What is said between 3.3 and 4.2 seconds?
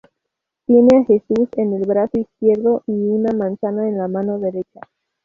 manzana en la